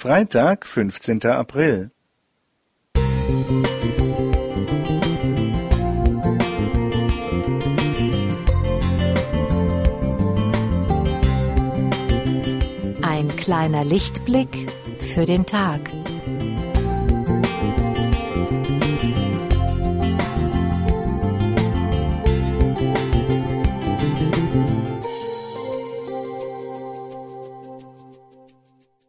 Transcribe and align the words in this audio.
Freitag, 0.00 0.64
15. 0.64 1.24
April. 1.24 1.90
Ein 13.02 13.34
kleiner 13.36 13.84
Lichtblick 13.84 14.70
für 15.00 15.26
den 15.26 15.44
Tag. 15.46 15.80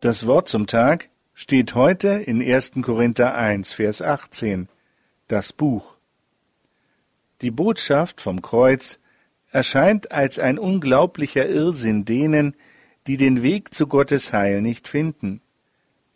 Das 0.02 0.26
Wort 0.26 0.48
zum 0.48 0.66
Tag 0.66 1.10
steht 1.34 1.76
heute 1.76 2.08
in 2.08 2.42
1. 2.42 2.72
Korinther 2.82 3.36
1, 3.36 3.74
Vers 3.74 4.02
18, 4.02 4.70
das 5.28 5.52
Buch. 5.52 5.98
Die 7.42 7.52
Botschaft 7.52 8.22
vom 8.22 8.42
Kreuz 8.42 9.00
erscheint 9.52 10.14
als 10.14 10.40
ein 10.40 10.58
unglaublicher 10.58 11.50
Irrsinn 11.50 12.06
denen, 12.06 12.56
die 13.08 13.18
den 13.18 13.44
Weg 13.44 13.74
zu 13.74 13.88
Gottes 13.88 14.32
Heil 14.32 14.62
nicht 14.62 14.88
finden. 14.88 15.42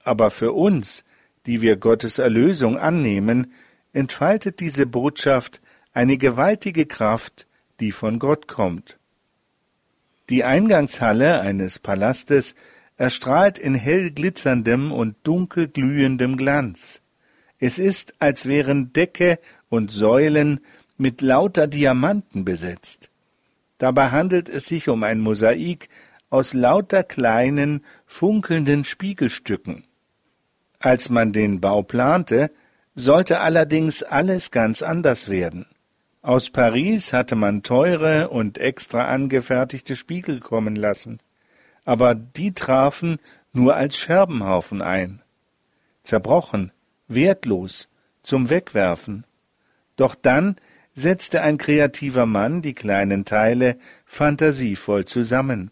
Aber 0.05 0.31
für 0.31 0.53
uns, 0.53 1.03
die 1.45 1.61
wir 1.61 1.75
Gottes 1.75 2.19
Erlösung 2.19 2.77
annehmen, 2.77 3.51
entfaltet 3.91 4.61
diese 4.61 4.85
Botschaft 4.85 5.59
eine 5.91 6.17
gewaltige 6.17 6.85
Kraft, 6.85 7.47
die 7.81 7.91
von 7.91 8.17
Gott 8.17 8.47
kommt. 8.47 8.97
Die 10.29 10.45
Eingangshalle 10.45 11.41
eines 11.41 11.79
Palastes 11.79 12.55
erstrahlt 12.97 13.57
in 13.57 13.75
hell 13.75 14.11
glitzerndem 14.11 14.91
und 14.91 15.15
dunkel 15.23 15.67
glühendem 15.67 16.37
Glanz. 16.37 17.01
Es 17.59 17.79
ist, 17.79 18.13
als 18.19 18.45
wären 18.45 18.93
Decke 18.93 19.39
und 19.69 19.91
Säulen 19.91 20.59
mit 20.97 21.21
lauter 21.21 21.67
Diamanten 21.67 22.45
besetzt. 22.45 23.09
Dabei 23.77 24.09
handelt 24.09 24.49
es 24.49 24.65
sich 24.65 24.89
um 24.89 25.03
ein 25.03 25.19
Mosaik 25.19 25.89
aus 26.29 26.53
lauter 26.53 27.03
kleinen, 27.03 27.83
funkelnden 28.05 28.85
Spiegelstücken. 28.85 29.85
Als 30.79 31.09
man 31.09 31.31
den 31.31 31.61
Bau 31.61 31.83
plante, 31.83 32.51
sollte 32.95 33.39
allerdings 33.39 34.03
alles 34.03 34.51
ganz 34.51 34.81
anders 34.81 35.29
werden. 35.29 35.65
Aus 36.21 36.49
Paris 36.49 37.11
hatte 37.11 37.35
man 37.35 37.63
teure 37.63 38.29
und 38.29 38.57
extra 38.57 39.07
angefertigte 39.07 39.95
Spiegel 39.95 40.39
kommen 40.39 40.75
lassen 40.75 41.19
aber 41.85 42.15
die 42.15 42.53
trafen 42.53 43.19
nur 43.51 43.75
als 43.75 43.97
Scherbenhaufen 43.97 44.81
ein. 44.81 45.21
Zerbrochen, 46.03 46.71
wertlos, 47.07 47.89
zum 48.23 48.49
Wegwerfen. 48.49 49.25
Doch 49.95 50.15
dann 50.15 50.55
setzte 50.93 51.41
ein 51.41 51.57
kreativer 51.57 52.25
Mann 52.25 52.61
die 52.61 52.73
kleinen 52.73 53.25
Teile 53.25 53.77
fantasievoll 54.05 55.05
zusammen. 55.05 55.71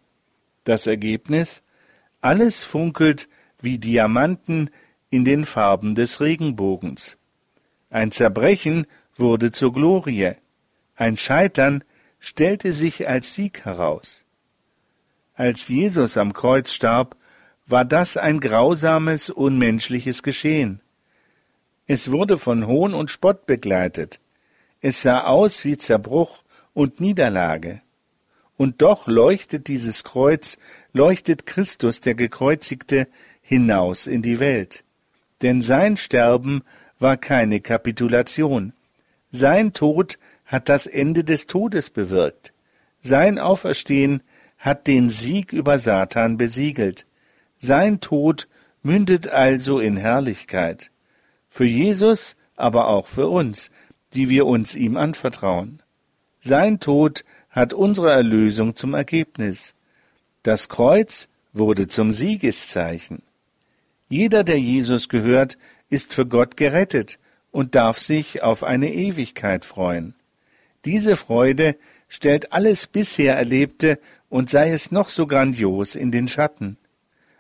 Das 0.64 0.88
Ergebnis? 0.88 1.64
Alles 2.22 2.64
funkelt 2.64 3.30
wie 3.60 3.80
Diamanten 3.80 4.70
in 5.10 5.26
den 5.26 5.46
Farben 5.46 5.96
des 5.96 6.22
Regenbogens. 6.22 7.18
Ein 7.90 8.12
Zerbrechen 8.12 8.88
wurde 9.16 9.52
zur 9.52 9.74
Glorie, 9.74 10.36
ein 10.96 11.18
Scheitern 11.18 11.84
stellte 12.20 12.74
sich 12.74 13.08
als 13.08 13.34
Sieg 13.34 13.66
heraus. 13.66 14.24
Als 15.42 15.70
Jesus 15.70 16.18
am 16.18 16.34
Kreuz 16.34 16.72
starb, 16.72 17.16
war 17.66 17.84
das 17.84 18.16
ein 18.16 18.40
grausames, 18.40 19.32
unmenschliches 19.32 20.22
Geschehen. 20.22 20.82
Es 21.88 22.12
wurde 22.12 22.38
von 22.38 22.68
Hohn 22.68 22.94
und 22.94 23.10
Spott 23.10 23.48
begleitet. 23.48 24.20
Es 24.82 25.02
sah 25.02 25.24
aus 25.24 25.66
wie 25.66 25.78
Zerbruch 25.78 26.44
und 26.76 27.00
Niederlage. 27.00 27.82
Und 28.56 28.84
doch 28.84 29.08
leuchtet 29.08 29.68
dieses 29.68 30.04
Kreuz, 30.04 30.60
leuchtet 30.94 31.48
Christus, 31.48 32.02
der 32.02 32.14
Gekreuzigte, 32.14 33.08
hinaus 33.42 34.06
in 34.06 34.22
die 34.22 34.40
Welt. 34.40 34.84
Denn 35.42 35.64
sein 35.64 35.98
Sterben 35.98 36.62
war 37.00 37.18
keine 37.18 37.62
Kapitulation. 37.62 38.74
Sein 39.32 39.74
Tod 39.74 40.20
hat 40.46 40.70
das 40.70 40.86
Ende 40.86 41.24
des 41.24 41.48
Todes 41.48 41.90
bewirkt. 41.90 42.54
Sein 43.00 43.40
Auferstehen 43.40 44.22
hat 44.62 44.86
den 44.86 45.10
Sieg 45.10 45.52
über 45.52 45.80
Satan 45.80 46.38
besiegelt. 46.38 47.06
Sein 47.58 48.00
Tod 48.00 48.48
mündet 48.84 49.28
also 49.28 49.80
in 49.80 49.98
Herrlichkeit. 49.98 50.92
Für 51.50 51.66
Jesus, 51.66 52.38
aber 52.56 52.88
auch 52.88 53.08
für 53.08 53.28
uns, 53.28 53.72
die 54.14 54.30
wir 54.30 54.46
uns 54.46 54.76
ihm 54.76 54.98
anvertrauen. 54.98 55.82
Sein 56.40 56.80
Tod 56.80 57.26
hat 57.50 57.74
unsere 57.74 58.12
Erlösung 58.12 58.76
zum 58.76 58.94
Ergebnis. 58.94 59.74
Das 60.44 60.70
Kreuz 60.70 61.28
wurde 61.54 61.88
zum 61.88 62.12
Siegeszeichen. 62.12 63.24
Jeder, 64.10 64.44
der 64.44 64.60
Jesus 64.60 65.10
gehört, 65.10 65.58
ist 65.90 66.14
für 66.14 66.28
Gott 66.28 66.56
gerettet 66.56 67.18
und 67.50 67.74
darf 67.74 67.98
sich 67.98 68.44
auf 68.44 68.64
eine 68.64 68.94
Ewigkeit 68.94 69.66
freuen. 69.66 70.14
Diese 70.86 71.16
Freude 71.16 71.76
stellt 72.08 72.54
alles 72.54 72.88
bisher 72.88 73.36
Erlebte 73.36 74.00
und 74.32 74.50
sei 74.50 74.72
es 74.72 74.92
noch 74.92 75.10
so 75.10 75.28
grandios 75.28 75.96
in 75.96 76.10
den 76.10 76.30
Schatten. 76.30 76.78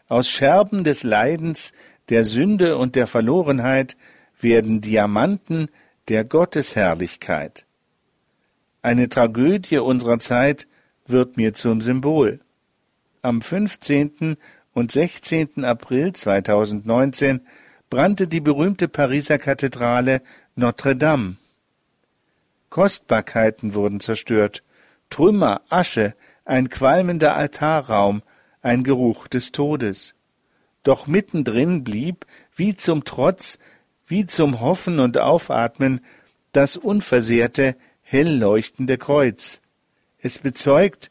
Aus 0.09 0.29
Scherben 0.29 0.83
des 0.83 1.03
Leidens, 1.03 1.71
der 2.09 2.25
Sünde 2.25 2.77
und 2.77 2.95
der 2.95 3.07
Verlorenheit 3.07 3.95
werden 4.41 4.81
Diamanten 4.81 5.69
der 6.09 6.25
Gottesherrlichkeit. 6.25 7.65
Eine 8.81 9.07
Tragödie 9.07 9.77
unserer 9.77 10.19
Zeit 10.19 10.67
wird 11.07 11.37
mir 11.37 11.53
zum 11.53 11.79
Symbol. 11.79 12.41
Am 13.21 13.41
15. 13.41 14.35
und 14.73 14.91
16. 14.91 15.63
April 15.63 16.11
2019 16.11 17.39
brannte 17.89 18.27
die 18.27 18.41
berühmte 18.41 18.89
Pariser 18.89 19.37
Kathedrale 19.37 20.21
Notre 20.55 20.97
Dame. 20.97 21.37
Kostbarkeiten 22.69 23.75
wurden 23.75 24.01
zerstört, 24.01 24.61
Trümmer, 25.09 25.61
Asche, 25.69 26.15
ein 26.51 26.67
qualmender 26.67 27.37
Altarraum, 27.37 28.23
ein 28.61 28.83
Geruch 28.83 29.29
des 29.29 29.53
Todes. 29.53 30.15
Doch 30.83 31.07
mittendrin 31.07 31.85
blieb, 31.85 32.25
wie 32.53 32.75
zum 32.75 33.05
Trotz, 33.05 33.57
wie 34.05 34.25
zum 34.25 34.59
Hoffen 34.59 34.99
und 34.99 35.17
Aufatmen, 35.17 36.01
das 36.51 36.75
unversehrte, 36.75 37.77
hell 38.01 38.37
leuchtende 38.37 38.97
Kreuz. 38.97 39.61
Es 40.17 40.39
bezeugt, 40.39 41.09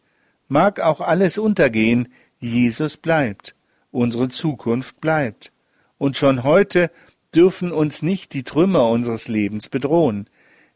mag 0.49 0.78
auch 0.78 1.01
alles 1.01 1.39
untergehen, 1.39 2.11
Jesus 2.39 2.99
bleibt, 2.99 3.55
unsere 3.91 4.28
Zukunft 4.28 5.01
bleibt. 5.01 5.53
Und 5.97 6.19
schon 6.19 6.45
heute 6.45 6.91
dürfen 7.34 7.72
uns 7.72 8.03
nicht 8.03 8.34
die 8.34 8.43
Trümmer 8.43 8.91
unseres 8.91 9.27
Lebens 9.27 9.71
bedrohen. 9.71 10.28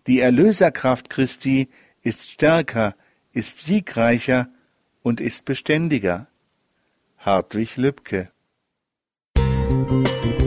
Die 0.06 0.20
Erlöserkraft 0.20 1.10
Christi 1.10 1.69
ist 2.00 2.31
stärker, 2.31 2.94
ist 3.34 3.60
siegreicher 3.60 4.48
und 5.04 5.20
ist 5.20 5.44
beständiger. 5.44 6.26
Hartwig 7.19 7.76
Lübcke 7.76 8.31
Musik 9.37 10.44